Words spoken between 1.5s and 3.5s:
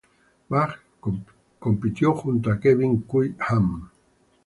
compitió junto a Kevin Qi